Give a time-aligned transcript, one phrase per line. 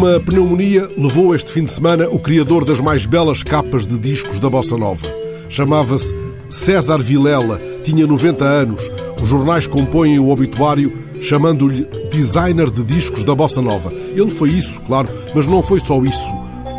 [0.00, 4.40] Uma pneumonia levou este fim de semana o criador das mais belas capas de discos
[4.40, 5.06] da Bossa Nova.
[5.46, 6.14] Chamava-se
[6.48, 8.90] César Vilela, tinha 90 anos.
[9.22, 10.90] Os jornais compõem o obituário
[11.20, 13.92] chamando-lhe designer de discos da Bossa Nova.
[13.92, 16.32] Ele foi isso, claro, mas não foi só isso.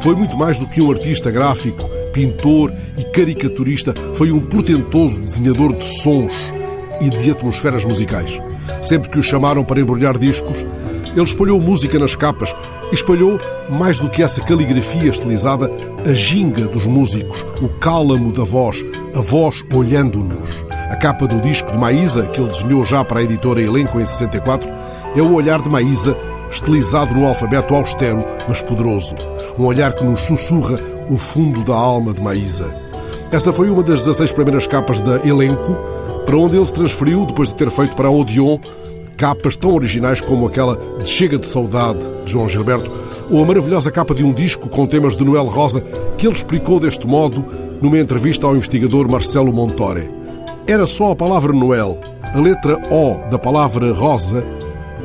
[0.00, 3.94] Foi muito mais do que um artista gráfico, pintor e caricaturista.
[4.12, 6.34] Foi um portentoso desenhador de sons
[7.00, 8.38] e de atmosferas musicais.
[8.82, 10.66] Sempre que o chamaram para embrulhar discos,
[11.16, 12.54] ele espalhou música nas capas
[12.92, 15.70] e espalhou, mais do que essa caligrafia estilizada,
[16.08, 18.84] a ginga dos músicos, o cálamo da voz,
[19.14, 20.64] a voz olhando-nos.
[20.90, 24.04] A capa do disco de Maísa, que ele desenhou já para a editora Elenco em
[24.04, 24.70] 64,
[25.16, 26.16] é o olhar de Maísa
[26.50, 29.14] estilizado no alfabeto austero, mas poderoso.
[29.58, 30.78] Um olhar que nos sussurra
[31.08, 32.74] o fundo da alma de Maísa.
[33.32, 35.76] Essa foi uma das 16 primeiras capas da Elenco,
[36.24, 38.58] para onde ele se transferiu depois de ter feito para a Odeon
[39.16, 42.90] capas tão originais como aquela de Chega de Saudade, de João Gilberto,
[43.30, 45.80] ou a maravilhosa capa de um disco com temas de Noel Rosa,
[46.16, 47.44] que ele explicou deste modo
[47.80, 50.10] numa entrevista ao investigador Marcelo Montore.
[50.66, 51.98] Era só a palavra Noel.
[52.22, 54.44] A letra O da palavra rosa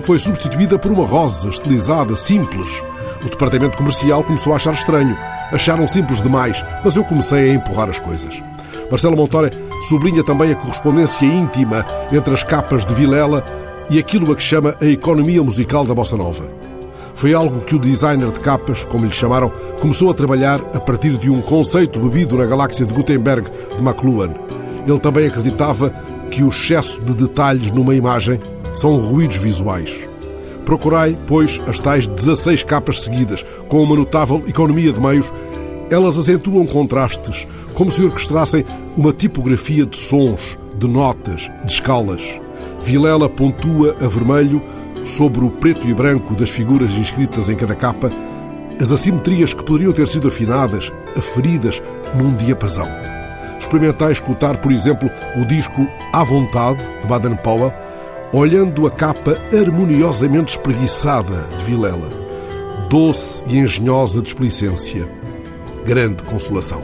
[0.00, 2.82] foi substituída por uma rosa estilizada, simples.
[3.24, 5.16] O departamento comercial começou a achar estranho.
[5.52, 8.42] Acharam simples demais, mas eu comecei a empurrar as coisas.
[8.90, 9.52] Marcelo Montore
[9.88, 13.44] sublinha também a correspondência íntima entre as capas de Vilela
[13.90, 16.50] e aquilo a que chama a economia musical da bossa nova.
[17.14, 21.18] Foi algo que o designer de capas, como lhe chamaram, começou a trabalhar a partir
[21.18, 24.32] de um conceito bebido na galáxia de Gutenberg de McLuhan.
[24.86, 25.90] Ele também acreditava
[26.30, 28.40] que o excesso de detalhes numa imagem
[28.72, 30.08] são ruídos visuais.
[30.64, 35.32] Procurai, pois, as tais 16 capas seguidas, com uma notável economia de meios.
[35.90, 38.64] Elas acentuam contrastes, como se orquestrassem
[38.96, 42.40] uma tipografia de sons, de notas, de escalas.
[42.82, 44.60] Vilela pontua a vermelho
[45.04, 48.10] sobre o preto e branco das figuras inscritas em cada capa
[48.80, 51.80] as assimetrias que poderiam ter sido afinadas, aferidas
[52.16, 52.88] num diapasão.
[53.58, 57.72] Experimentai escutar, por exemplo, o disco À Vontade, de Baden-Powell,
[58.32, 62.10] olhando a capa harmoniosamente espreguiçada de Vilela.
[62.88, 65.08] Doce e engenhosa displicência.
[65.84, 66.82] Grande consolação.